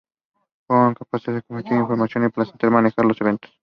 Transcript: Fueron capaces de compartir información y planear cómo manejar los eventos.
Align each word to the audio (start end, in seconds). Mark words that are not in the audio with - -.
Fueron 0.65 0.95
capaces 0.95 1.35
de 1.35 1.43
compartir 1.43 1.73
información 1.77 2.25
y 2.25 2.29
planear 2.29 2.57
cómo 2.59 2.71
manejar 2.71 3.05
los 3.05 3.21
eventos. 3.21 3.51